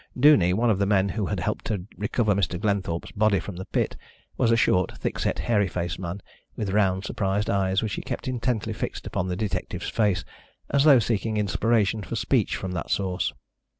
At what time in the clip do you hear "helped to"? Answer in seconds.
1.41-1.85